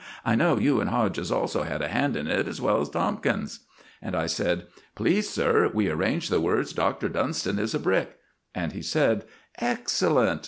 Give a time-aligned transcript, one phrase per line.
[0.25, 3.59] I know you and Hodges also had a hand in it, as well as Tomkins."
[4.01, 8.17] And I said: "Please, sir, we arranged the words 'Doctor Dunston is a Brick!'"
[8.55, 9.25] And he said:
[9.59, 10.39] "Excellent!